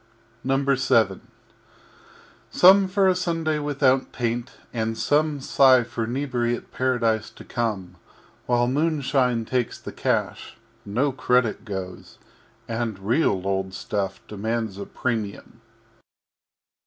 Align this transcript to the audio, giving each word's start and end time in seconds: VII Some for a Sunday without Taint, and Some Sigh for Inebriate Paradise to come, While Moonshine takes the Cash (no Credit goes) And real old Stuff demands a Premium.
VII 0.43 1.21
Some 2.49 2.87
for 2.87 3.07
a 3.07 3.13
Sunday 3.13 3.59
without 3.59 4.11
Taint, 4.11 4.53
and 4.73 4.97
Some 4.97 5.39
Sigh 5.41 5.83
for 5.83 6.05
Inebriate 6.05 6.71
Paradise 6.71 7.29
to 7.29 7.43
come, 7.45 7.97
While 8.47 8.67
Moonshine 8.67 9.45
takes 9.45 9.79
the 9.79 9.91
Cash 9.91 10.57
(no 10.85 11.11
Credit 11.11 11.63
goes) 11.65 12.17
And 12.67 12.97
real 12.97 13.43
old 13.45 13.75
Stuff 13.75 14.21
demands 14.27 14.79
a 14.79 14.87
Premium. 14.87 15.61